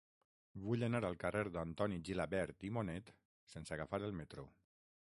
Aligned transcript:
Vull 0.61 0.85
anar 0.87 1.01
al 1.09 1.17
carrer 1.23 1.43
d'Antoni 1.57 2.01
Gilabert 2.09 2.67
i 2.71 2.75
Bonet 2.79 3.13
sense 3.55 3.79
agafar 3.79 4.03
el 4.11 4.19
metro. 4.25 4.53